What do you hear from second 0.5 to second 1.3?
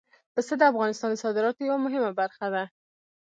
د افغانستان د